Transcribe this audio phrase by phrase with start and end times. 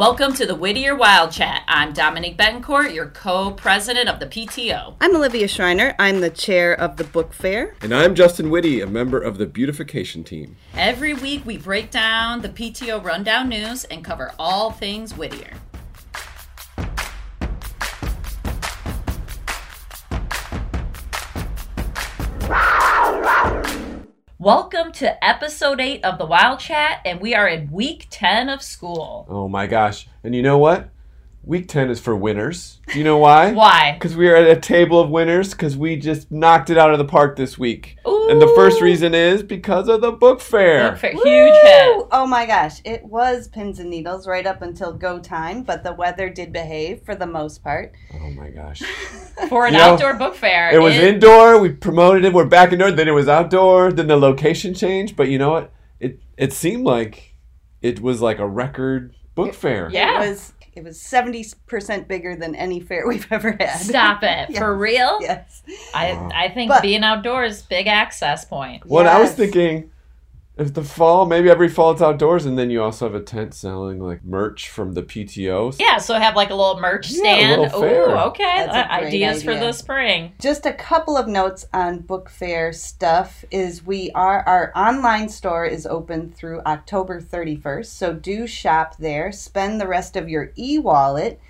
[0.00, 1.62] Welcome to the Whittier Wild Chat.
[1.68, 4.94] I'm Dominique Betancourt, your co president of the PTO.
[4.98, 5.94] I'm Olivia Schreiner.
[5.98, 7.74] I'm the chair of the book fair.
[7.82, 10.56] And I'm Justin Whitty, a member of the beautification team.
[10.72, 15.52] Every week we break down the PTO rundown news and cover all things Whittier.
[24.40, 28.62] Welcome to episode 8 of the Wild Chat, and we are in week 10 of
[28.62, 29.26] school.
[29.28, 30.08] Oh my gosh.
[30.24, 30.88] And you know what?
[31.42, 32.80] Week 10 is for winners.
[32.88, 33.52] Do you know why?
[33.60, 33.92] Why?
[33.94, 36.98] Because we are at a table of winners because we just knocked it out of
[36.98, 37.96] the park this week.
[38.06, 38.28] Ooh.
[38.28, 40.90] And the first reason is because of the book fair.
[40.90, 42.06] Book fair, huge hit.
[42.12, 45.94] Oh my gosh, it was pins and needles right up until go time, but the
[45.94, 47.94] weather did behave for the most part.
[48.14, 48.82] Oh my gosh.
[49.48, 50.70] For an You know, outdoor book fair.
[50.74, 51.58] It was indoor.
[51.58, 52.34] We promoted it.
[52.34, 52.90] We're back indoor.
[52.90, 53.90] Then it was outdoor.
[53.90, 55.16] Then the location changed.
[55.16, 55.72] But you know what?
[55.98, 57.34] It it seemed like
[57.80, 59.88] it was like a record book fair.
[59.90, 60.22] Yeah.
[60.22, 63.78] It was it was seventy percent bigger than any fair we've ever had.
[63.80, 64.56] Stop it.
[64.56, 65.18] For real?
[65.20, 65.62] Yes.
[65.94, 68.86] I, I think But- being outdoors, big access point.
[68.86, 69.90] Well, I was thinking,
[70.60, 73.54] if the fall, maybe every fall it's outdoors, and then you also have a tent
[73.54, 75.74] selling like merch from the PTO.
[75.80, 77.62] Yeah, so have like a little merch Yeah, a stand.
[77.62, 78.08] little fair.
[78.10, 78.66] Ooh, okay.
[78.66, 80.32] That's a Uh, great Ideas for the spring.
[80.38, 85.64] Just a couple of notes on book fair stuff is we are our online store
[85.64, 89.32] is open through October 31st, so do shop there.
[89.32, 91.40] Spend the rest of your e-wallet.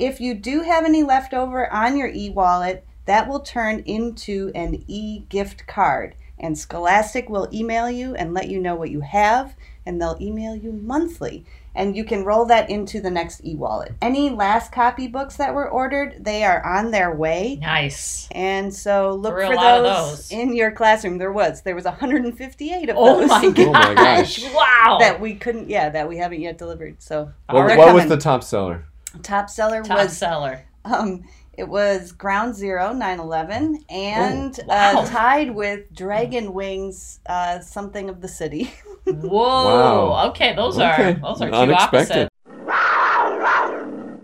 [0.00, 4.82] If you do have any left over on your e-wallet, that will turn into an
[4.88, 6.16] e-gift card.
[6.38, 9.54] And Scholastic will email you and let you know what you have,
[9.86, 11.44] and they'll email you monthly.
[11.74, 13.92] And you can roll that into the next e-wallet.
[14.00, 17.58] Any last copy books that were ordered, they are on their way.
[17.60, 18.28] Nice.
[18.32, 20.30] And so look There were a for those, those.
[20.32, 21.18] in your classroom.
[21.18, 21.60] There was.
[21.62, 23.28] There was 158 of Oh those.
[23.28, 23.58] my gosh.
[23.66, 24.44] Oh my gosh.
[24.54, 24.96] Wow.
[25.00, 27.02] that we couldn't yeah, that we haven't yet delivered.
[27.02, 27.78] So All What, right.
[27.78, 28.84] what was the top seller?
[29.22, 30.64] top seller Top was seller.
[30.84, 31.24] um
[31.56, 35.00] it was Ground Zero 911 and Oh, wow.
[35.00, 38.72] uh, tied with Dragon Wings uh, something of the city.
[39.04, 40.10] Whoa.
[40.10, 40.28] Wow.
[40.30, 41.10] Okay, those Okay.
[41.10, 42.28] are those are two Unexpected.
[42.68, 44.16] opposites.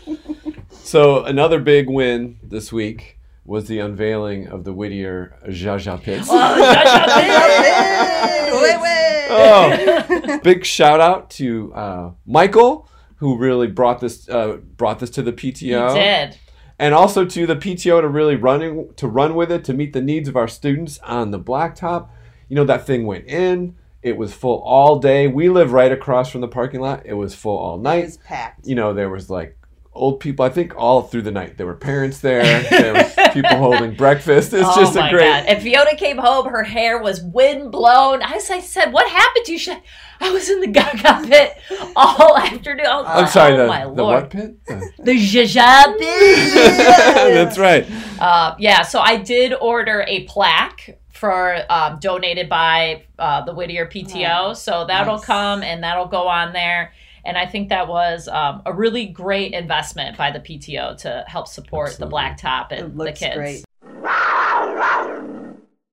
[0.71, 6.27] So another big win this week was the unveiling of the Whittier Jaja Pits.
[6.31, 7.05] Oh, Jaja
[8.61, 9.27] Wait, wait.
[9.31, 15.21] Oh, big shout out to uh, Michael who really brought this uh, brought this to
[15.21, 15.35] the You
[15.77, 15.93] PTO.
[15.93, 16.37] did.
[16.79, 20.01] And also to the PTO to really running to run with it to meet the
[20.01, 22.09] needs of our students on the blacktop.
[22.47, 23.75] You know that thing went in.
[24.01, 25.27] It was full all day.
[25.27, 27.05] We live right across from the parking lot.
[27.05, 27.99] It was full all night.
[27.99, 28.65] It was packed.
[28.65, 29.58] You know there was like
[29.99, 30.45] old people.
[30.45, 32.63] I think all through the night there were parents there.
[32.69, 34.53] there was people holding breakfast.
[34.53, 35.25] It's oh just a great.
[35.25, 35.45] god!
[35.45, 38.21] And Fiona came home, her hair was wind blown.
[38.21, 39.75] As I said, "What happened to you?" She
[40.19, 41.57] "I was in the Gaga pit
[41.95, 43.53] all afternoon." I I'm like, sorry.
[43.53, 44.65] oh the my the lord, what pit?
[44.65, 46.53] The- the Jaja pit.
[47.33, 47.85] That's right.
[48.19, 53.85] Uh, yeah, so I did order a plaque for um, donated by uh, the Whittier
[53.87, 54.51] PTO.
[54.51, 55.25] Oh, so that'll nice.
[55.25, 56.93] come and that'll go on there.
[57.29, 61.47] And I think that was um, a really great investment by the PTO to help
[61.47, 62.09] support Absolutely.
[62.09, 63.35] the blacktop and the kids.
[63.35, 63.63] great.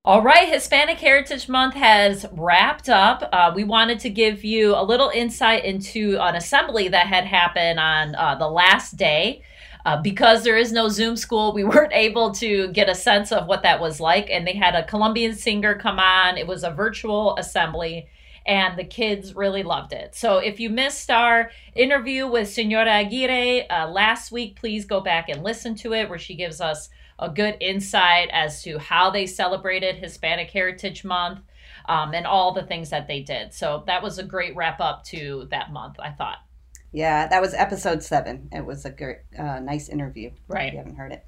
[0.02, 3.28] All right, Hispanic Heritage Month has wrapped up.
[3.32, 7.78] Uh, we wanted to give you a little insight into an assembly that had happened
[7.78, 9.42] on uh, the last day.
[9.84, 13.46] Uh, because there is no Zoom school, we weren't able to get a sense of
[13.46, 14.30] what that was like.
[14.30, 16.38] And they had a Colombian singer come on.
[16.38, 18.08] It was a virtual assembly,
[18.46, 20.14] and the kids really loved it.
[20.14, 25.28] So if you missed our interview with Senora Aguirre uh, last week, please go back
[25.28, 29.26] and listen to it, where she gives us a good insight as to how they
[29.26, 31.40] celebrated Hispanic Heritage Month
[31.86, 33.52] um, and all the things that they did.
[33.52, 36.38] So that was a great wrap up to that month, I thought.
[36.92, 38.48] Yeah, that was episode seven.
[38.52, 40.30] It was a great, uh, nice interview.
[40.48, 40.68] Right.
[40.68, 41.24] If you haven't heard it.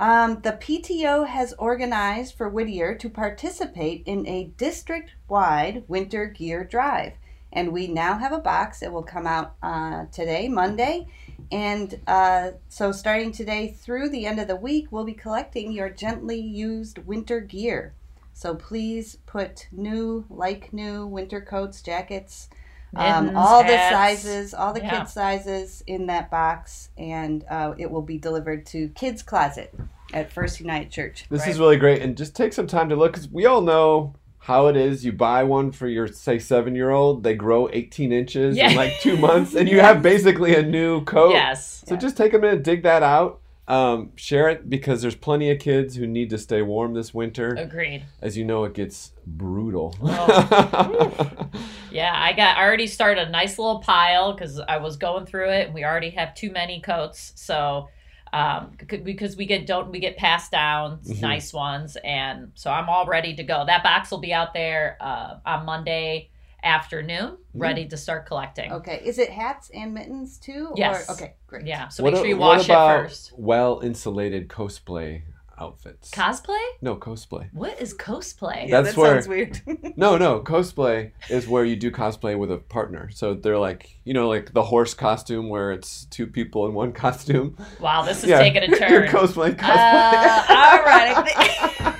[0.00, 6.64] Um, the PTO has organized for Whittier to participate in a district wide winter gear
[6.64, 7.12] drive.
[7.52, 8.82] And we now have a box.
[8.82, 11.06] It will come out uh, today, Monday.
[11.52, 15.90] And uh, so, starting today through the end of the week, we'll be collecting your
[15.90, 17.92] gently used winter gear.
[18.32, 22.48] So, please put new, like new winter coats, jackets,
[22.96, 24.98] um, Mittens, all the sizes, all the Yeah.
[25.00, 29.74] kids' sizes in that box, and uh, it will be delivered to Kids Closet
[30.12, 31.26] at First United Church.
[31.30, 31.50] This Right.
[31.50, 34.14] is really great, and just take some time to look because we all know
[34.44, 35.04] how it is.
[35.04, 38.70] You buy one for your say seven year old, they grow eighteen inches Yeah.
[38.70, 41.32] in like two months, and you have basically a new coat.
[41.32, 41.84] Yes.
[41.86, 43.39] So just take a minute, dig that out.
[43.70, 47.54] Um, share it because there's plenty of kids who need to stay warm this winter.
[47.56, 48.04] Agreed.
[48.20, 49.94] As you know, it gets brutal.
[50.02, 51.48] Oh.
[51.92, 55.50] Yeah, I got I already started a nice little pile because I was going through
[55.50, 57.32] it, and we already have too many coats.
[57.34, 57.88] So,
[58.32, 61.20] um, because we get don't we get passed down Mhm.
[61.20, 63.64] nice ones, and so I'm all ready to go.
[63.66, 66.30] That box will be out there uh, on Monday
[66.62, 68.72] afternoon, ready to start collecting.
[68.72, 69.00] Okay.
[69.04, 70.72] Is it hats and mittens too?
[70.76, 71.08] Yes.
[71.08, 71.66] Or, okay, great.
[71.66, 73.32] Yeah, so What make sure you what wash it about first.
[73.36, 75.22] Well insulated cosplay
[75.58, 76.10] outfits.
[76.10, 76.58] Cosplay?
[76.80, 77.52] no, cosplay.
[77.52, 78.66] What is cosplay?
[78.68, 79.60] Yeah, That's that where- sounds weird.
[79.96, 83.10] No, no, cosplay is where you do cosplay with a partner.
[83.12, 86.92] So they're like, you know, like the horse costume where it's two people in one
[86.92, 87.58] costume.
[87.78, 89.08] Wow, this is Yeah, taking a You're turn.
[89.08, 89.68] cosplaying cosplay.
[89.68, 91.94] Uh, all right.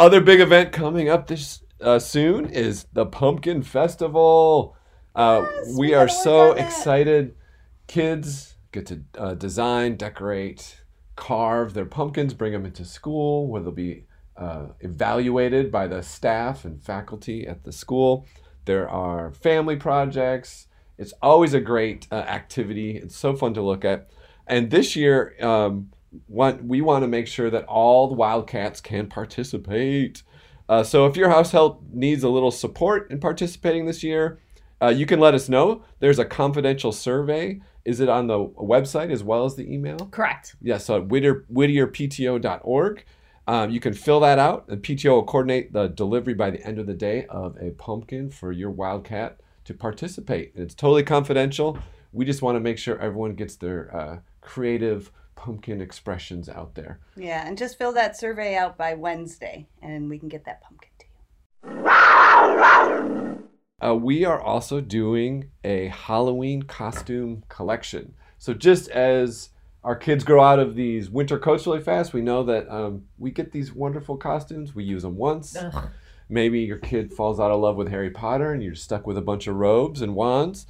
[0.00, 4.74] Other big event coming up this uh, soon is the Pumpkin Festival.
[5.14, 7.34] Uh, Yes, we we are so excited.
[7.86, 10.80] Kids get to uh, design, decorate,
[11.16, 14.06] carve their pumpkins, bring them into school where they'll be
[14.38, 18.26] uh, evaluated by the staff and faculty at the school.
[18.64, 20.68] There are family projects.
[20.96, 22.96] It's always a great uh, activity.
[22.96, 24.08] It's so fun to look at.
[24.46, 25.90] And this year, um,
[26.28, 30.22] want, we want to make sure that all the Wildcats can participate.
[30.68, 34.40] Uh, so if your household needs a little support in participating this year,
[34.82, 35.84] uh, you can let us know.
[35.98, 37.60] There's a confidential survey.
[37.84, 39.98] Is it on the website as well as the email?
[40.10, 40.56] Correct.
[40.60, 43.04] Yes, Yeah, so at Whittier, whittierpto.org.
[43.46, 46.78] Um, you can fill that out, and PTO will coordinate the delivery by the end
[46.78, 50.54] of the day of a pumpkin for your Wildcat to participate.
[50.54, 51.78] And it's totally confidential.
[52.12, 55.10] We just want to make sure everyone gets their uh, creative
[55.40, 57.00] pumpkin expressions out there.
[57.16, 60.90] yeah, and just fill that survey out by Wednesday, and we can get that pumpkin
[60.98, 61.06] to
[61.66, 63.48] you.
[63.82, 68.12] Uh, we are also doing a Halloween costume collection.
[68.36, 69.48] So just as
[69.82, 73.30] our kids grow out of these winter coats really fast, we know that um, we
[73.30, 74.74] get these wonderful costumes.
[74.74, 75.56] We use them once.
[75.56, 75.88] Ugh.
[76.28, 79.22] Maybe your kid falls out of love with Harry Potter and you're stuck with a
[79.22, 80.66] bunch of robes and wands.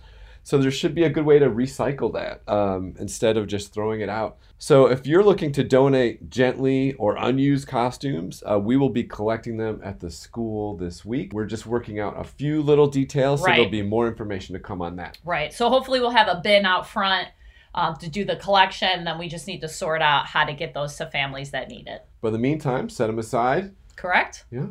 [0.51, 4.01] So there should be a good way to recycle that um, instead of just throwing
[4.01, 4.39] it out.
[4.59, 9.59] So if you're looking to donate gently or unused costumes, uh, we will be collecting
[9.59, 11.33] them at the school this week.
[11.33, 13.55] We're just working out a few little details, so Right.
[13.59, 15.19] there'll be more information to come on that.
[15.25, 15.55] Right.
[15.55, 17.29] So hopefully we'll have a bin out front
[17.73, 19.05] um, to do the collection.
[19.05, 21.87] Then we just need to sort out how to get those to families that need
[21.87, 22.05] it.
[22.21, 23.73] But in the meantime, set them aside.
[23.95, 24.47] Correct?
[24.51, 24.67] Yeah.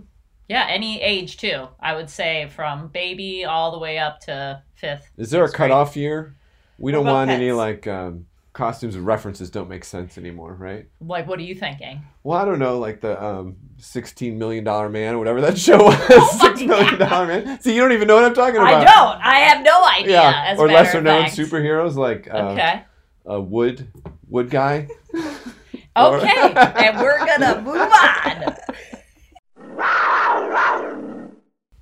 [0.50, 1.68] Yeah, any age too.
[1.80, 5.10] I would say from baby all the way up to fifth.
[5.18, 5.56] Is there a grade.
[5.56, 6.36] cutoff year?
[6.80, 10.88] We What don't want any like um, costumes and references don't make sense anymore, right?
[11.02, 12.02] Like, what are you thinking?
[12.24, 15.84] Well, I don't know, like the um, sixteen million dollar man or whatever that show
[15.84, 15.96] was.
[16.10, 17.62] Oh Six million dollar man.
[17.62, 18.74] See, you don't even know what I'm talking about.
[18.74, 19.22] I don't.
[19.26, 20.14] I have no idea.
[20.22, 21.38] Yeah, or lesser known fact.
[21.38, 22.84] superheroes like uh, Okay.
[23.26, 23.88] a wood
[24.28, 24.88] wood guy.
[25.98, 26.54] Okay.
[26.54, 28.56] and we're gonna move on.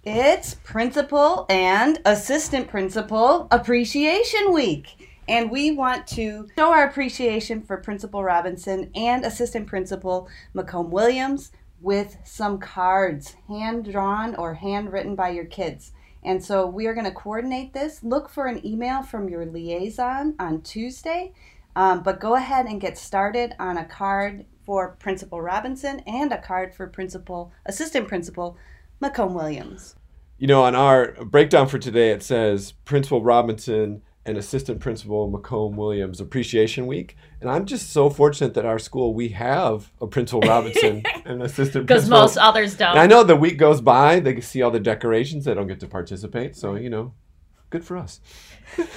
[0.10, 5.10] It's Principal and Assistant Principal Appreciation Week.
[5.28, 11.52] And we want to show our appreciation for Principal Robinson and Assistant Principal Macomb Williams
[11.82, 15.92] with some cards, hand drawn or handwritten by your kids.
[16.24, 18.02] And so we are going to coordinate this.
[18.02, 21.34] Look for an email from your liaison on Tuesday.
[21.76, 26.42] Um, but go ahead and get started on a card for Principal Robinson and a
[26.42, 28.58] card for Principal Assistant Principal
[29.00, 29.96] Macomb Williams.
[30.38, 35.78] You know, on our breakdown for today, it says Principal Robinson and Assistant Principal Macomb
[35.78, 40.42] Williams Appreciation Week, and I'm just so fortunate that our school we have a Principal
[40.42, 42.92] Robinson and Assistant Because most others don't.
[42.92, 45.80] And I know the week goes by, they see all the decorations, they don't get
[45.80, 46.56] to participate.
[46.56, 47.14] So, you know,
[47.70, 48.20] good for us.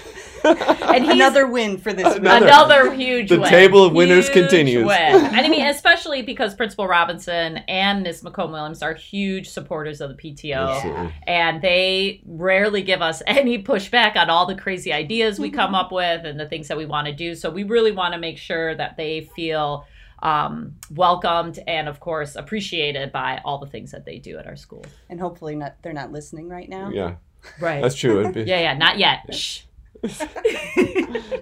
[0.43, 2.17] And he's Another win for this.
[2.17, 3.51] Another- another huge the win.
[3.51, 4.87] table of winners Huge continues.
[4.87, 4.97] win.
[5.35, 8.23] I mean, especially because Principal Robinson and Ms.
[8.23, 10.77] McComb Williams are huge supporters of the PTO.
[10.77, 11.15] Absolutely.
[11.27, 15.93] And they rarely give us any pushback on all the crazy ideas we come up
[15.93, 17.35] with and the things that we want to do.
[17.35, 19.87] So we really want to make sure that they feel
[20.23, 24.57] um, welcomed and, of course, appreciated by all the things that they do at our
[24.57, 24.85] school.
[25.11, 26.91] And hopefully not they're not listening right now.
[26.91, 27.17] Yeah,
[27.61, 27.83] Right.
[27.83, 28.21] that's true.
[28.21, 29.35] It'd be, yeah, yeah, not yet.
[29.35, 29.63] Shh.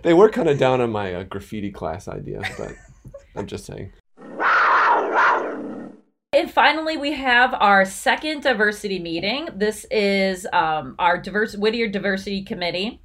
[0.03, 2.73] They were kind of down on my uh, graffiti class idea, but
[3.37, 3.93] I'm just saying.
[6.33, 9.49] And finally, we have our second diversity meeting.
[9.55, 13.03] This is um, our diverse Whittier Diversity Committee.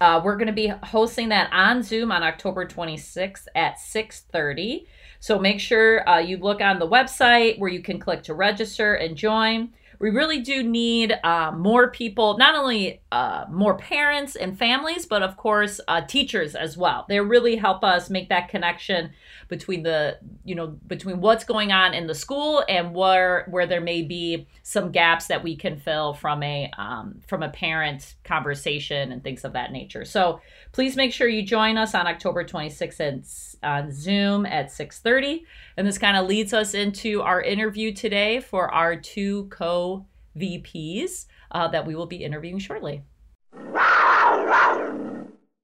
[0.00, 4.86] Uh, we're going to be hosting that on Zoom on October 26th at 6:30.
[5.20, 8.94] So make sure uh, you look on the website where you can click to register
[8.94, 9.70] and join.
[10.00, 15.22] We really do need um, more people, not only uh, more parents and families, but
[15.22, 17.04] of course uh, teachers as well.
[17.08, 19.10] They really help us make that connection
[19.48, 23.80] between the you know between what's going on in the school and where where there
[23.80, 29.10] may be some gaps that we can fill from a um, from a parent conversation
[29.10, 30.04] and things of that nature.
[30.04, 30.40] So
[30.72, 35.44] please make sure you join us on October 26th on Zoom at 6:30.
[35.76, 41.26] And this kind of leads us into our interview today for our two co VPs
[41.50, 43.02] uh, that we will be interviewing shortly.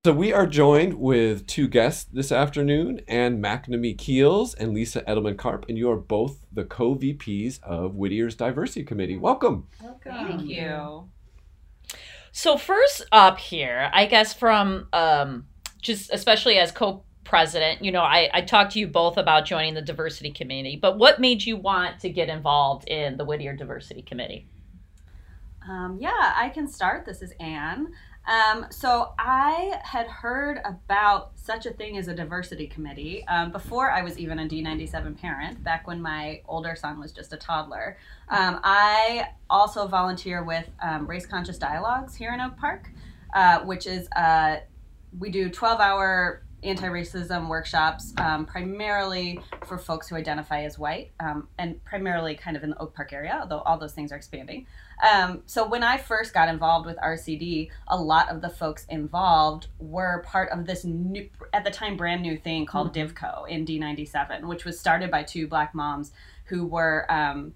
[0.04, 5.38] So we are joined with two guests this afternoon, Anne McNamee Keels and Lisa Edelman
[5.38, 9.16] Karp, and you are both the co-VPs of Whittier's Diversity Committee.
[9.16, 9.66] Welcome.
[9.82, 10.12] Welcome.
[10.12, 11.08] Thank you.
[12.32, 15.46] So first up here, I guess from um,
[15.80, 16.70] just especially as
[17.24, 20.98] co-president, you know, I, I talked to you both about joining the diversity committee, but
[20.98, 24.46] what made you want to get involved in the Whittier Diversity Committee?
[25.68, 27.06] Um, yeah, I can start.
[27.06, 27.92] This is Anne.
[28.26, 33.90] Um, so I had heard about such a thing as a diversity committee um, before
[33.90, 37.98] I was even a D97 parent, back when my older son was just a toddler.
[38.28, 42.90] Um, I also volunteer with um, Race Conscious Dialogues here in Oak Park,
[43.34, 44.58] uh, which is uh,
[45.18, 51.48] we do 12 hour anti-racism workshops um, primarily for folks who identify as white um,
[51.58, 54.66] and primarily kind of in the oak park area although all those things are expanding
[55.12, 59.68] um, so when i first got involved with rcd a lot of the folks involved
[59.78, 63.24] were part of this new at the time brand new thing called Mm-hmm.
[63.26, 66.12] divco in d97 which was started by two black moms
[66.46, 67.54] who were um,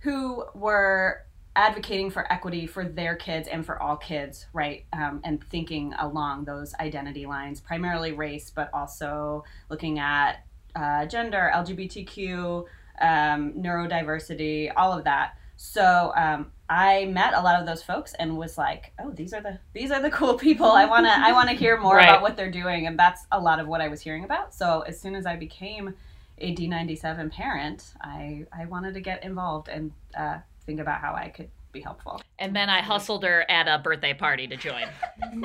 [0.00, 1.24] who were
[1.58, 4.84] advocating for equity for their kids and for all kids, right?
[4.92, 10.44] Um, and thinking along those identity lines, primarily race, but also looking at
[10.76, 12.64] uh, gender, LGBTQ,
[13.00, 15.34] um, neurodiversity, all of that.
[15.56, 19.40] So um, I met a lot of those folks and was like, "Oh, these are
[19.40, 20.66] the these are the cool people.
[20.70, 22.04] I wanna I wanna hear more Right.
[22.08, 24.54] about what they're doing." And that's a lot of what I was hearing about.
[24.54, 25.94] So as soon as I became
[26.38, 30.38] a D97 parent, I I wanted to get involved and uh,
[30.68, 32.20] think about how I could be helpful.
[32.38, 34.86] And then I hustled her at a birthday party to join.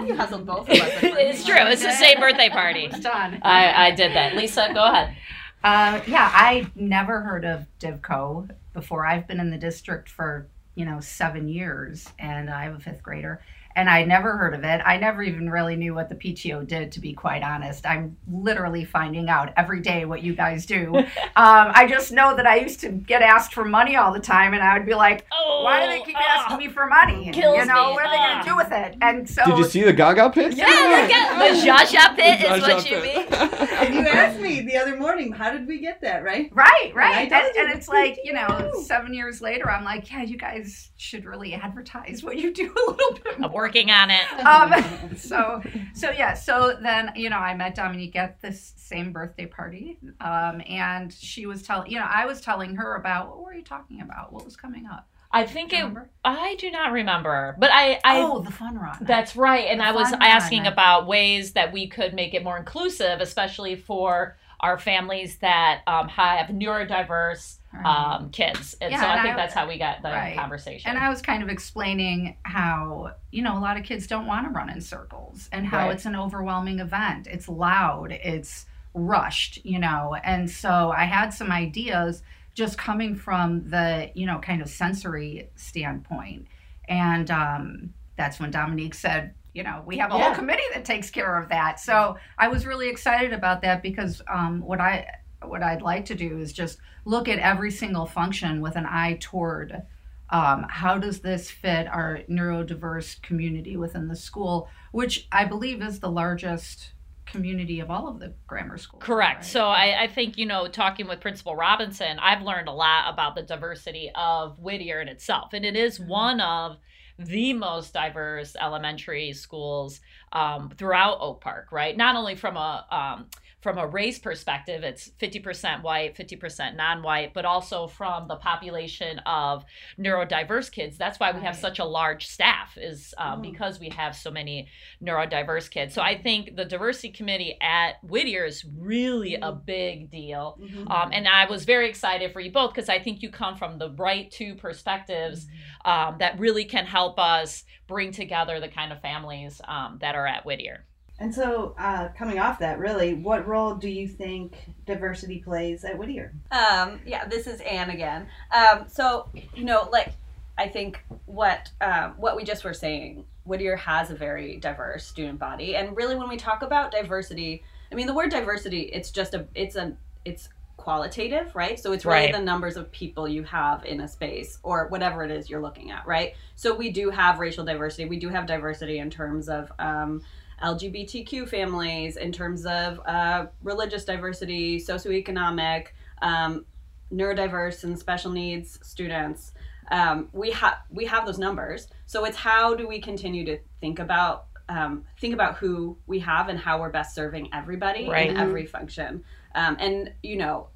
[0.06, 0.92] You hustled both of us.
[1.03, 1.56] it's true.
[1.58, 2.86] It's the same birthday party.
[2.92, 3.39] It's done.
[3.42, 4.36] I, I did that.
[4.36, 5.15] Lisa, go ahead.
[5.63, 9.06] Uh, yeah, I never heard of DivCo before.
[9.06, 13.01] I've been in the district for you know seven years, and I have a fifth
[13.01, 13.42] grader,
[13.75, 14.82] and I never heard of it.
[14.86, 17.86] I never even really knew what the PTO did, to be quite honest.
[17.86, 20.96] I'm literally finding out every day what you guys do.
[20.98, 24.53] um, I just know that I used to get asked for money all the time,
[24.53, 26.39] and I would be like, Oh, "Why do they keep ah.
[26.46, 27.32] asking me for money?
[27.32, 27.94] Kills you know, me.
[27.94, 28.34] what are they Ah.
[28.34, 30.53] going to do with it?" And so, Did you see the Gaga pit?
[30.56, 33.70] Yeah, look at the Zsa Zsa pit is what Zsa you mean.
[33.84, 36.50] And you asked me the other morning, how did we get that, right?
[36.53, 37.30] Right, right.
[37.30, 40.92] told And, and it's like, you know, seven years later, I'm like, yeah, you guys
[40.98, 43.62] should really advertise what you do a little bit more.
[43.63, 44.22] Working on it.
[44.43, 49.46] Um, so, so yeah, so then, you know, I met Dominique at this same birthday
[49.46, 49.98] party.
[50.20, 53.63] Um, and she was telling, you know, I was telling her about what were you
[53.63, 54.34] talking about?
[54.34, 55.08] What was coming up?
[55.32, 55.86] I think it.
[56.24, 58.00] I do not remember, but I.
[58.03, 58.98] I oh, the fun run.
[59.01, 59.65] That's right.
[59.65, 60.74] And The I was asking run.
[60.74, 66.08] about ways that we could make it more inclusive, especially for our families that um,
[66.10, 67.58] have neurodiverse.
[67.84, 68.75] Um, kids.
[68.82, 70.38] And Yeah, so I and think I- that's how we got the Right.
[70.38, 70.89] conversation.
[70.89, 74.46] And I was kind of explaining how, you know, a lot of kids don't want
[74.46, 75.92] to run in circles and how Right.
[75.94, 77.27] it's an overwhelming event.
[77.27, 80.15] It's loud, it's rushed, you know.
[80.24, 82.22] And so I had some ideas
[82.53, 86.48] just coming from the, you know, kind of sensory standpoint.
[86.88, 90.25] And um, that's when Dominique said, you know, we have a Yeah.
[90.25, 91.80] whole committee that takes care of that.
[91.80, 95.08] So I was really excited about that because um, what I
[95.48, 99.18] what I'd like to do is just look at every single function with an eye
[99.20, 99.84] toward
[100.30, 106.00] um, how does this fit our neurodiverse community within the school, which I believe is
[106.00, 106.94] the largest
[107.26, 109.04] community of all of the grammar schools.
[109.04, 109.38] Correct.
[109.38, 109.46] right?
[109.46, 113.36] So I, I think, you know, talking with Principal Robinson, I've learned a lot about
[113.36, 115.54] the diversity of Whittier in itself.
[115.54, 116.78] And it is one of
[117.20, 121.96] the most diverse elementary schools um, throughout Oak Park, right?
[121.96, 123.28] Not only from a um,
[123.63, 129.63] from a race perspective, it's 50% white, 50% non-white, but also from the population of
[129.98, 130.98] neurodiverse kids.
[130.98, 133.51] That's why we have such a large staff, is um, Mm.
[133.51, 134.67] because we have so many
[135.01, 135.93] neurodiverse kids.
[135.93, 140.60] So I think the diversity committee at Whittier is really a big deal.
[140.62, 140.91] Mhm.
[140.91, 143.77] Um, and I was very excited for you both because I think you come from
[143.77, 145.48] the right two perspectives
[145.86, 150.27] um, that really can help us bring together the kind of families um, that are
[150.27, 150.86] at Whittier.
[151.20, 154.55] And so, uh, coming off that, really, what role do you think
[154.86, 156.34] diversity plays at Whittier?
[156.51, 158.27] Um, yeah, this is Anne again.
[158.51, 160.13] Um, so, you know, like,
[160.58, 165.05] I I think what um, what we just were saying, Whittier has a very diverse
[165.05, 169.12] student body, and really when we talk about diversity, I mean the word diversity, it's
[169.12, 171.79] just a it's a it's qualitative, right?
[171.79, 172.34] So it's really Right.
[172.34, 175.91] the numbers of people you have in a space or whatever it is you're looking
[175.91, 176.34] at, right?
[176.55, 178.05] So we do have racial diversity.
[178.05, 180.22] We do have diversity in terms of um,
[180.63, 185.88] LGBTQ families, in terms of uh, religious diversity, socioeconomic,
[186.22, 186.65] um,
[187.12, 189.51] neurodiverse and special needs students.
[189.91, 191.88] Um, we have we have those numbers.
[192.05, 196.48] So it's how do we continue to think about um, think about who we have
[196.48, 198.29] and how we're best serving everybody Right.
[198.29, 199.24] in every function,
[199.55, 200.70] um, and you know,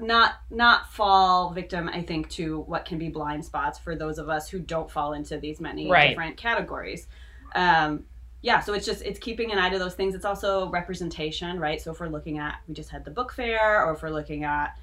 [0.00, 1.90] not not fall victim.
[1.90, 5.12] I think to what can be blind spots for those of us who don't fall
[5.12, 6.08] into these many Right.
[6.08, 7.06] different categories.
[7.54, 8.04] Um,
[8.42, 10.14] yeah, so it's just it's keeping an eye to those things.
[10.14, 11.80] It's also representation, right?
[11.80, 14.44] So if we're looking at we just had the book fair, or if we're looking
[14.44, 14.78] at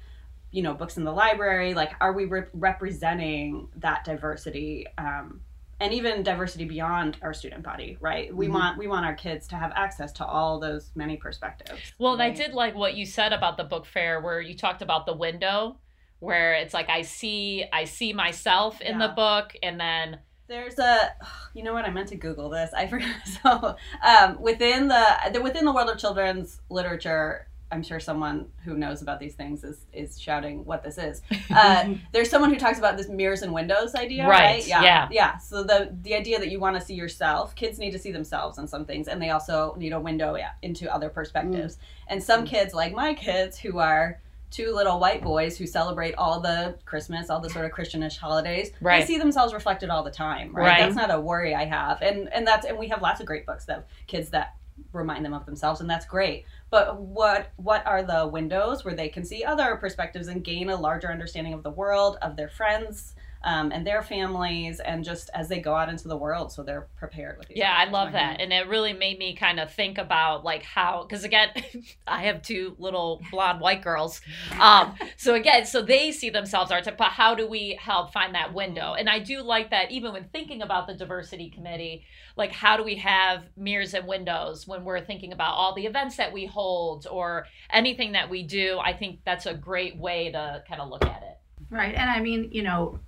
[0.50, 4.86] you know books in the library, like are we re- representing that diversity?
[4.98, 5.40] Um,
[5.78, 8.34] and even diversity beyond our student body, right?
[8.34, 8.52] We Mhm.
[8.54, 11.78] want we want our kids to have access to all those many perspectives.
[11.98, 14.80] Well, and I did like what you said about the book fair where you talked
[14.80, 15.76] about the window
[16.20, 21.14] where it's like I see I see myself in the book and then There's a,
[21.54, 21.84] you know what?
[21.84, 22.72] I meant to Google this.
[22.74, 23.10] I forgot.
[23.42, 23.76] So,
[24.06, 29.02] um, within the, the within the world of children's literature, I'm sure someone who knows
[29.02, 31.22] about these things is is shouting what this is.
[31.50, 34.66] Uh, there's someone who talks about this mirrors and windows idea, Right, right?
[34.66, 35.08] Yeah, yeah.
[35.10, 35.36] yeah.
[35.38, 38.58] So the the idea that you want to see yourself, kids need to see themselves
[38.58, 41.78] in some things, and they also need a window yeah, into other perspectives.
[42.06, 46.40] And some kids, like my kids, who are two little white boys who celebrate all
[46.40, 49.00] the Christmas, all the sort of Christianish holidays, Right.
[49.00, 50.66] they see themselves reflected all the time, right?
[50.66, 50.78] Right.
[50.80, 53.44] That's not a worry I have, and and that's and we have lots of great
[53.46, 54.54] books that kids that
[54.92, 56.44] remind them of themselves, and that's great.
[56.70, 60.76] But what what are the windows where they can see other perspectives and gain a
[60.76, 63.14] larger understanding of the world, of their friends,
[63.46, 66.88] um, and their families, and just as they go out into the world, so they're
[66.96, 67.58] prepared with these.
[67.58, 68.40] yeah, I love that.
[68.40, 71.50] And it really made me kind of think about like how cuz again
[72.08, 74.20] I have two little blonde white girls.
[74.58, 78.52] Um so again, so they see themselves art but how do we help find that
[78.52, 78.94] window?
[78.94, 82.04] And I do like that even when thinking about the diversity committee,
[82.36, 86.16] like how do we have mirrors and windows when we're thinking about all the events
[86.16, 88.80] that we hold or anything that we do?
[88.82, 91.38] I think that's a great way to kind of look at it.
[91.70, 91.94] Right.
[91.94, 93.00] And I mean, you know,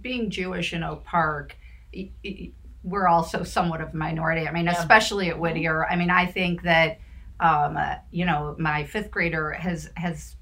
[0.00, 1.56] being Jewish in Oak Park,
[2.82, 4.46] we're also somewhat of a minority.
[4.46, 4.72] I mean, Yeah.
[4.72, 5.86] especially at Whittier.
[5.86, 6.98] I mean, I think that,
[7.40, 10.36] um, uh, you know, my fifth grader has, has,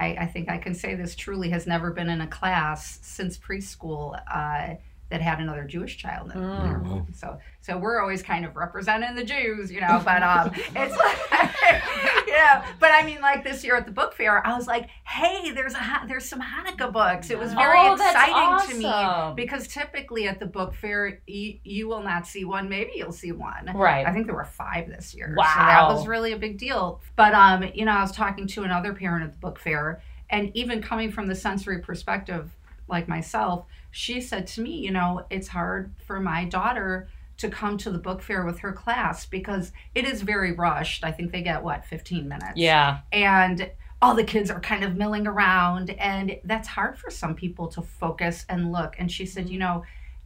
[0.00, 3.38] I, I think I can say this truly, has never been in a class since
[3.38, 4.76] preschool uh,
[5.08, 6.62] that had another Jewish child in Mm.
[6.62, 6.78] there.
[6.80, 7.06] Wow.
[7.14, 11.18] So, so we're always kind of representing the Jews, you know, but um, it's like,
[12.26, 15.50] yeah, but I mean, like this year at the book fair, I was like, hey,
[15.52, 17.30] there's a there's some Hanukkah books.
[17.30, 18.82] It was very Oh, that's exciting to
[19.28, 22.68] me because typically at the book fair, you, you will not see one.
[22.68, 23.70] Maybe you'll see one.
[23.74, 24.06] Right.
[24.06, 25.34] I think there were five this year.
[25.36, 27.00] So that was really a big deal.
[27.16, 30.50] But um, you know, I was talking to another parent at the book fair, and
[30.56, 32.50] even coming from the sensory perspective,
[32.88, 37.76] like myself, she said to me, you know, it's hard for my daughter to come
[37.78, 41.04] to the book fair with her class because it is very rushed.
[41.04, 42.52] I think they get what, 15 minutes.
[42.56, 43.00] Yeah.
[43.12, 43.70] And
[44.00, 47.82] all the kids are kind of milling around and that's hard for some people to
[47.82, 48.94] focus and look.
[48.98, 49.84] And she said, you know,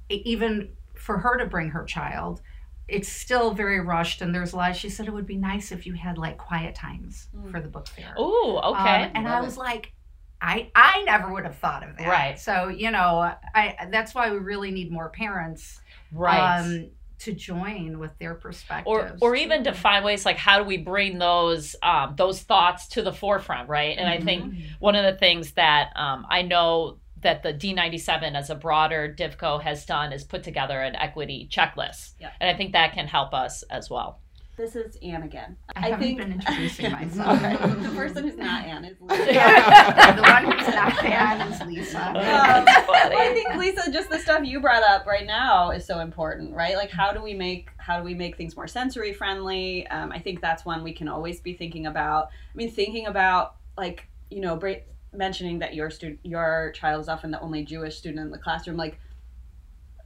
[0.08, 2.42] even for her to bring her child,
[2.88, 4.74] it's still very rushed and there's a lot.
[4.76, 7.50] She said it would be nice if you had like quiet times Mm.
[7.52, 8.14] for the book fair.
[8.18, 9.04] Ooh, okay.
[9.04, 9.44] Um, and Love I it.
[9.44, 9.92] was like,
[10.40, 12.08] I I never would have thought of that.
[12.08, 12.38] Right.
[12.38, 15.80] So you know, I that's why we really need more parents
[16.12, 16.60] right.
[16.60, 18.86] um, to join with their perspectives.
[18.86, 22.88] or or even to find ways like how do we bring those um, those thoughts
[22.88, 26.96] to the forefront right and i think one of the things that um, i know
[27.20, 32.12] that the d97 as a broader divco has done is put together an equity checklist
[32.18, 32.30] Yeah.
[32.40, 34.19] and i think that can help us as well
[34.60, 35.56] This is Anne again.
[35.74, 37.42] I haven't been introducing myself.
[37.42, 37.56] Okay.
[37.56, 39.24] the person who's not Anne is Lisa.
[39.24, 42.08] the one who's not Anne is Lisa.
[42.08, 46.00] Um, well, I think Lisa, just the stuff you brought up right now is so
[46.00, 46.76] important, right?
[46.76, 49.86] Like, how do we make how do we make things more sensory friendly?
[49.86, 52.26] Um, I think that's one we can always be thinking about.
[52.26, 54.74] I mean, thinking about like you know, bra-
[55.14, 58.76] mentioning that your student, your child is often the only Jewish student in the classroom,
[58.76, 58.98] like.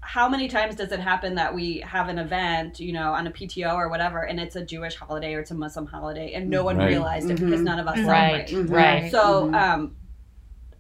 [0.05, 3.31] How many times does it happen that we have an event, you know, on a
[3.31, 6.63] PTO or whatever, and it's a Jewish holiday or it's a Muslim holiday, and no
[6.63, 6.89] one Right.
[6.89, 7.65] realized it because Mhm.
[7.65, 8.71] none of us right celebrate.
[8.71, 9.55] Right So, Mhm.
[9.55, 9.97] um,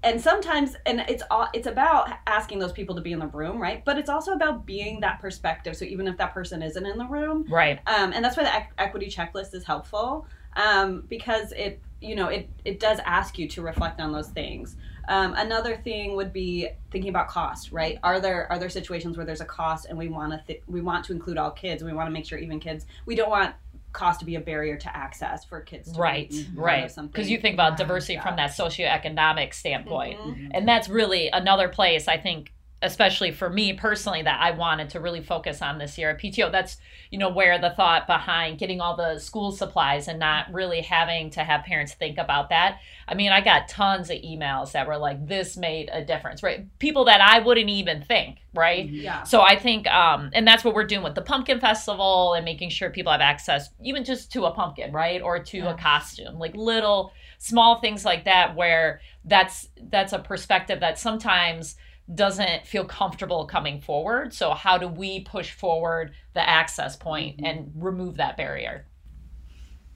[0.03, 3.61] and sometimes, and it's all it's about asking those people to be in the room,
[3.61, 3.83] right?
[3.83, 5.75] But it's also about being that perspective.
[5.75, 8.51] So even if that person isn't in the room, right um, and that's why the
[8.51, 13.49] equ- equity checklist is helpful um, because it, you know, it it does ask you
[13.49, 14.77] to reflect on those things.
[15.09, 17.99] Um, another thing would be thinking about cost, right?
[18.03, 20.81] Are there are there situations where there's a cost and we want to th- we
[20.81, 23.31] want to include all kids and we want to make sure even kids we don't
[23.31, 23.55] want
[23.93, 27.55] cost to be a barrier to access for kids to right right because you think
[27.55, 30.49] about Yeah, diversity from that socioeconomic standpoint Mhm.
[30.51, 32.53] and that's really another place i think
[32.85, 36.11] especially for me personally that i wanted to really focus on this year.
[36.11, 36.77] At pto that's
[37.11, 41.31] you know where the thought behind getting all the school supplies and not really having
[41.31, 42.79] to have parents think about that.
[43.09, 46.67] I mean i got tons of emails that were like this made a difference right?
[46.79, 48.89] People that i wouldn't even think right?
[48.89, 49.25] Yeah.
[49.25, 52.71] so I think, um, and that's what we're doing with the pumpkin festival and making
[52.71, 55.75] sure people have access, even just to a pumpkin, right, or to Yeah.
[55.75, 57.11] a costume, like little
[57.45, 61.77] small things like that, where that's that's a perspective that sometimes
[62.15, 64.33] doesn't feel comfortable coming forward.
[64.33, 67.45] So how do we push forward the access point mm-hmm.
[67.45, 68.87] and remove that barrier?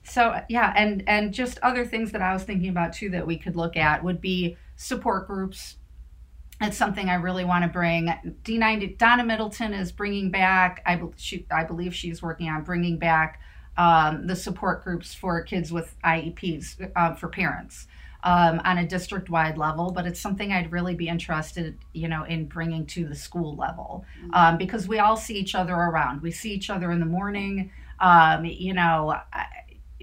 [0.03, 3.37] So yeah, and and just other things that I was thinking about too that we
[3.37, 5.77] could look at would be support groups.
[6.61, 8.13] It's something I really want to bring.
[8.43, 10.83] D9 Donna Middleton is bringing back.
[10.85, 13.39] I she, I believe she's working on bringing back
[13.79, 17.87] um, the support groups for kids with IEPs uh, for parents
[18.23, 19.91] um, on a district-wide level.
[19.91, 24.03] But it's something I'd really be interested, you know, in bringing to the school level
[24.33, 26.21] um, because we all see each other around.
[26.21, 27.71] We see each other in the morning.
[28.01, 29.45] Um, you know, I,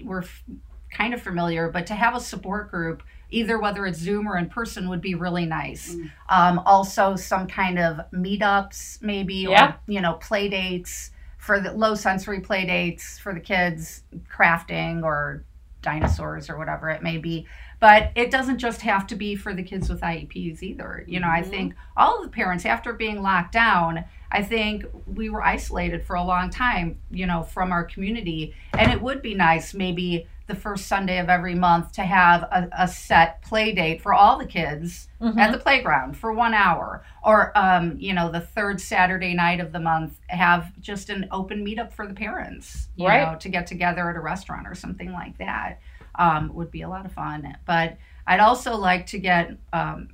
[0.03, 0.43] we're f-
[0.91, 4.49] kind of familiar, but to have a support group, either whether it's Zoom or in
[4.49, 5.93] person, would be really nice.
[5.93, 6.11] Mm.
[6.29, 9.73] Um, also, some kind of meetups, maybe, Yeah.
[9.73, 11.11] or you know, play dates
[11.47, 15.45] for the low sensory play dates for the kids, crafting or
[15.81, 17.47] dinosaurs or whatever it may be.
[17.79, 21.05] But it doesn't just have to be for the kids with IEPs either.
[21.07, 21.49] You know, I Mhm.
[21.49, 26.17] think all of the parents, after being locked down, I think we were isolated for
[26.17, 28.53] a long time, you know, from our community.
[28.77, 32.69] And it would be nice maybe the first Sunday of every month to have a,
[32.79, 35.37] a set play date for all the kids Mhm.
[35.37, 37.03] at the playground for one hour.
[37.23, 41.65] Or, um, you know, the third Saturday night of the month, have just an open
[41.65, 43.29] meetup for the parents, you Right.
[43.31, 45.79] know, to get together at a restaurant or something like that.
[46.15, 47.57] Um, would be a lot of fun.
[47.65, 50.09] But I'd also like to get um,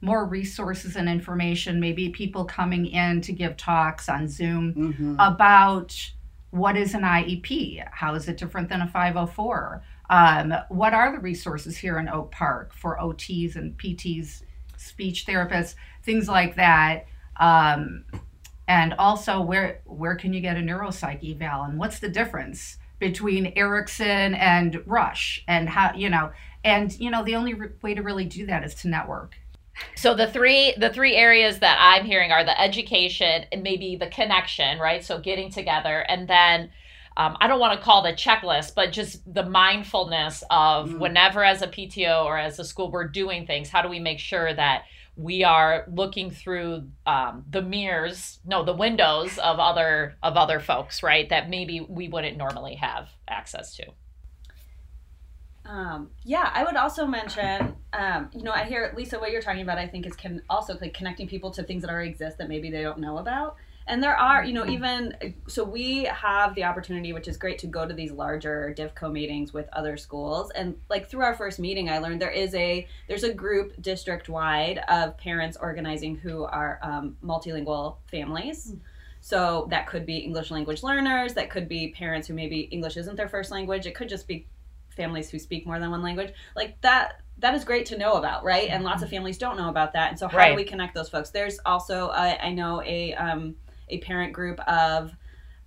[0.00, 5.16] more resources and information, maybe people coming in to give talks on Zoom Mhm.
[5.18, 6.12] about
[6.52, 7.82] what is an IEP?
[7.90, 9.82] How is it different than a 504?
[10.10, 14.42] Um, what are the resources here in Oak Park for OTs and PTs,
[14.76, 17.06] speech therapists, things like that?
[17.40, 18.04] Um,
[18.68, 23.54] and also, where where can you get a neuropsych eval, and what's the difference between
[23.56, 26.32] Erickson and Rush, and how you know?
[26.62, 29.36] And you know, the only re- way to really do that is to network.
[29.96, 34.08] So the three the three areas that I'm hearing are the education and maybe the
[34.08, 35.04] connection, right?
[35.04, 36.70] So getting together and then
[37.16, 40.98] um, I don't want to call the checklist, but just the mindfulness of Mhm.
[40.98, 44.18] whenever as a PTO or as a school we're doing things, how do we make
[44.18, 50.38] sure that we are looking through um, the mirrors, no, the windows of other of
[50.38, 51.28] other folks, right?
[51.28, 53.84] That maybe we wouldn't normally have access to.
[55.64, 59.62] Um, yeah, I would also mention, um, you know, I hear Lisa, what you're talking
[59.62, 59.78] about.
[59.78, 62.70] I think is can also like connecting people to things that already exist that maybe
[62.70, 63.56] they don't know about.
[63.86, 67.66] And there are, you know, even so, we have the opportunity, which is great, to
[67.66, 70.52] go to these larger DivCo meetings with other schools.
[70.54, 74.28] And like through our first meeting, I learned there is a there's a group district
[74.28, 78.76] wide of parents organizing who are um, multilingual families.
[79.20, 83.16] So that could be English language learners, that could be parents who maybe English isn't
[83.16, 83.86] their first language.
[83.86, 84.46] It could just be
[84.92, 86.32] families who speak more than one language.
[86.56, 88.68] Like that that is great to know about, right?
[88.68, 90.10] And lots of families don't know about that.
[90.10, 90.50] And so how Right.
[90.50, 91.30] do we connect those folks?
[91.30, 93.56] There's also uh, I know a um,
[93.88, 95.12] a parent group of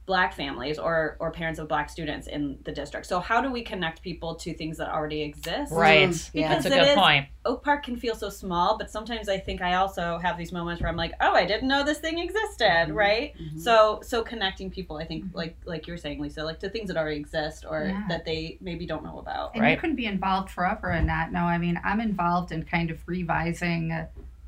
[0.05, 3.07] black families or or parents of black students in the district.
[3.07, 5.71] So how do we connect people to things that already exist?
[5.73, 6.09] Right.
[6.09, 6.49] Mm, yeah.
[6.49, 7.27] That's a good is- point.
[7.43, 10.81] Oak Park can feel so small, but sometimes I think I also have these moments
[10.81, 12.95] where I'm like, oh, I didn't know this thing existed, Mhm.
[12.95, 13.33] right?
[13.37, 13.59] Mhm.
[13.59, 15.35] So so connecting people, I think, Mhm.
[15.35, 18.03] like like you're saying, Lisa, like to things that already exist or Yeah.
[18.09, 19.53] that they maybe don't know about.
[19.55, 19.79] And you Right.
[19.79, 21.31] can be involved forever in that.
[21.31, 23.91] No, I mean, I'm involved in kind of revising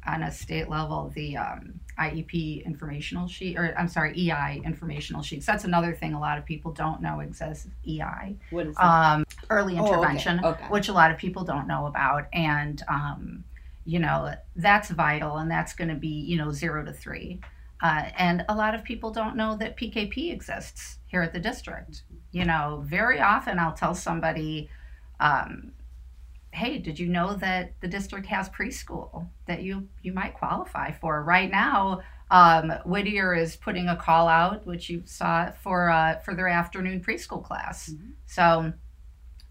[0.05, 5.45] on a state level the um, IEP informational sheet, or I'm sorry, EI informational sheets.
[5.45, 7.67] That's another thing a lot of people don't know exists.
[7.87, 8.83] EI, What is that?
[8.85, 10.65] um, early Oh, okay, intervention, okay.
[10.65, 13.43] which a lot of people don't know about, and um,
[13.85, 17.39] you know that's vital, and that's going to be you know zero to three.
[17.81, 22.01] Uh, and a lot of people don't know that PKP exists here at the district.
[22.31, 24.69] You know, very often I'll tell somebody,
[25.19, 25.71] um,
[26.57, 31.23] "Hey, did you know that the district has preschool that you you might qualify for
[31.23, 36.33] right now?" Um, Whittier is putting a call out, which you saw for uh, for
[36.35, 37.89] their afternoon preschool class.
[37.89, 38.11] Mhm.
[38.25, 38.73] So,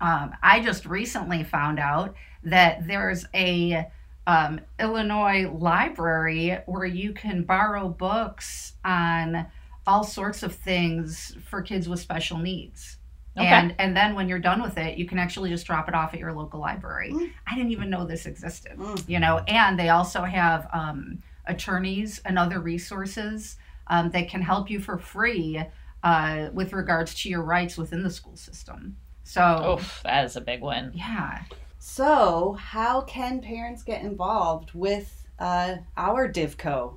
[0.00, 3.86] um, I just recently found out that there's a
[4.26, 9.46] um, Illinois Library where you can borrow books on
[9.86, 12.95] all sorts of things for kids with special needs.
[13.36, 13.46] Okay.
[13.46, 16.14] And and then when you're done with it, you can actually just drop it off
[16.14, 17.12] at your local library.
[17.12, 17.30] Mm.
[17.46, 18.78] I didn't even know this existed.
[18.78, 19.08] Mm.
[19.08, 23.56] You know, and they also have um, attorneys and other resources
[23.88, 25.62] um, that can help you for free
[26.02, 28.96] uh, with regards to your rights within the school system.
[29.24, 30.92] So Oof, that is a big win.
[30.94, 31.42] yeah,
[31.78, 36.96] So, how can parents get involved with uh, our DivCo?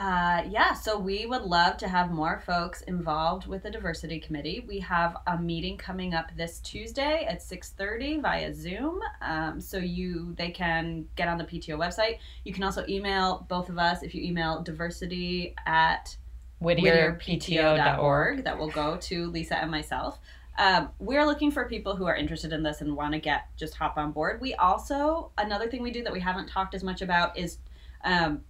[0.00, 4.64] Uh, yeah, so we would love to have more folks involved with the diversity committee.
[4.66, 9.00] We have a meeting coming up this Tuesday at six thirty via Zoom.
[9.20, 12.16] Um, so you they can get on the PTO website.
[12.44, 16.16] You can also email both of us if you email diversity at
[16.62, 18.44] WhittierPTO.org.
[18.44, 20.18] that will go to Lisa and myself.
[20.56, 23.74] Um, we're looking for people who are interested in this and want to get just
[23.74, 24.40] hop on board.
[24.40, 27.58] We also another thing we do that we haven't talked as much about is
[28.02, 28.40] um,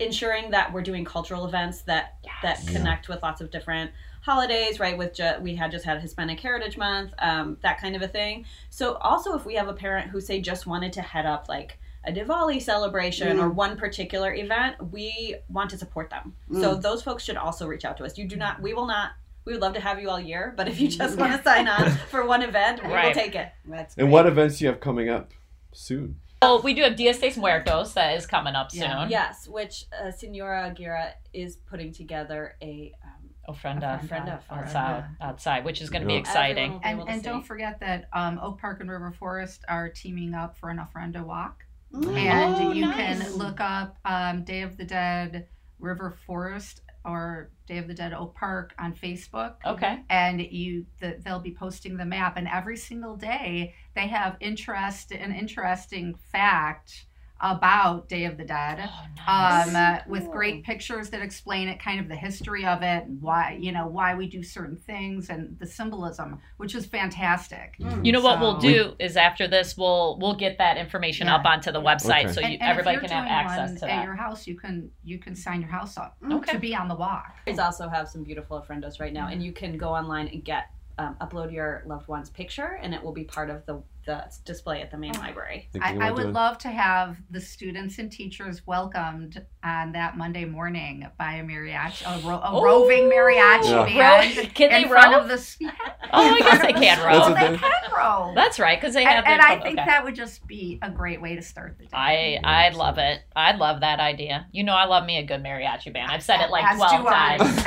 [0.00, 2.72] ensuring that we're doing cultural events that that Yeah.
[2.72, 3.90] connect with lots of different
[4.22, 4.80] holidays.
[4.80, 8.08] Right, with ju- we had just had Hispanic Heritage Month, um, that kind of a
[8.08, 8.44] thing.
[8.70, 11.78] So also, if we have a parent who say just wanted to head up like
[12.04, 13.54] a Diwali celebration or mm.
[13.54, 16.34] one particular event, we want to support them.
[16.52, 16.82] So mm.
[16.82, 18.16] those folks should also reach out to us.
[18.16, 19.10] You do not, we will not.
[19.44, 20.96] We would love to have you all year, but if you mm.
[20.96, 23.06] just want to sign on for one event, we Right.
[23.06, 23.50] will take it.
[23.66, 24.12] That's And great.
[24.12, 25.30] what events do you have coming up
[25.72, 26.20] soon?
[26.42, 28.80] Well, we do have Dia de Muertos that is coming up soon.
[28.82, 29.08] Yeah.
[29.10, 32.94] Yes, which uh, Senora Aguirre is putting together a.
[33.04, 34.00] Um, Ofrenda.
[34.00, 36.78] Ofrenda for- outside, outside, which is going to be exciting.
[36.78, 40.56] Be and and don't forget that um, Oak Park and River Forest are teaming up
[40.56, 42.16] for an ofrenda walk, Mm.
[42.16, 43.18] and Oh, you nice.
[43.18, 45.48] can look up um, Day of the Dead
[45.80, 49.54] River Forest or Day of the Dead Oak Park on Facebook.
[49.66, 50.00] Okay.
[50.10, 55.12] and you the, they'll be posting the map and every single day they have interest
[55.12, 57.06] an interesting fact
[57.42, 59.68] about day of the dead Oh, nice.
[59.68, 63.20] um, uh, with great pictures that explain it kind of the history of it and
[63.22, 68.04] why you know why we do certain things and the symbolism which is fantastic Mm.
[68.04, 71.36] you know what we'll So- do is after this, we'll we'll get that information Yeah.
[71.36, 72.32] up onto the website Okay.
[72.32, 74.14] so you, and, and everybody if you're can have doing access one to at your
[74.16, 76.52] house you can you can sign your house up Okay.
[76.52, 79.52] to be on the walk Kids also have some beautiful ofrendas right now, and you
[79.52, 83.24] can go online and get um, upload your loved one's picture, and it will be
[83.24, 85.20] part of the the display at the main Oh.
[85.20, 85.68] library.
[85.80, 90.44] I, I would doing- love to have the students and teachers welcomed on that Monday
[90.44, 92.62] morning by a mariachi, a, ro- a Ooh.
[92.64, 93.84] roving mariachi Yeah.
[94.24, 95.20] band Ro- can in they front row?
[95.20, 95.34] of the.
[95.34, 95.58] s-
[96.12, 97.12] Oh, I guess they can That's row.
[97.12, 98.32] a Oh, they can row.
[98.34, 99.24] That's right, because they have.
[99.24, 99.86] and, and I think okay.
[99.86, 101.90] that would just be a great way to start the day.
[101.92, 103.20] I I love it.
[103.36, 104.46] I love that idea.
[104.50, 106.10] You know, I love me a good mariachi band.
[106.10, 107.64] I've said it like As twelve times.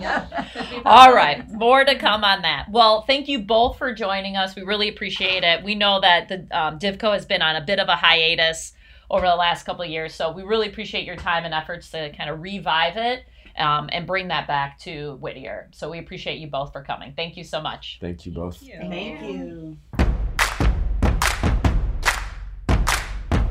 [0.00, 0.26] Yeah.
[0.86, 2.66] All right, more to come on that.
[2.70, 4.56] Well, thank you both for joining us.
[4.56, 5.64] We really appreciate it.
[5.64, 8.72] We know that the um, Divco has been on a bit of a hiatus
[9.10, 12.12] over the last couple of years, so we really appreciate your time and efforts to
[12.12, 13.24] kind of revive it
[13.56, 15.68] um, and bring that back to Whittier.
[15.72, 17.12] So we appreciate you both for coming.
[17.14, 17.98] Thank you so much.
[18.00, 18.58] Thank you both.
[18.58, 19.76] Thank you.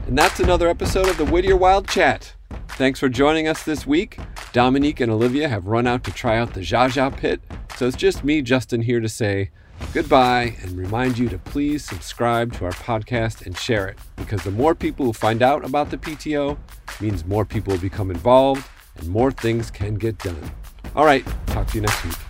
[0.07, 2.33] And that's another episode of the Whittier Wild Chat.
[2.69, 4.17] Thanks for joining us this week.
[4.53, 7.41] Dominique and Olivia have run out to try out the Zha Zha pit,
[7.75, 9.51] so it's just me, Justin, here to say
[9.93, 14.51] goodbye and remind you to please subscribe to our podcast and share it, because the
[14.51, 16.57] more people who find out about the PTO
[17.01, 20.51] means more people will become involved and more things can get done.
[20.95, 22.28] All right, talk to you next week.